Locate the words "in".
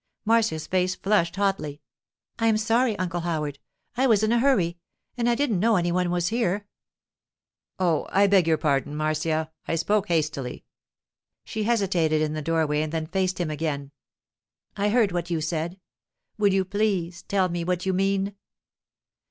4.23-4.31, 6.31-6.39, 12.19-12.33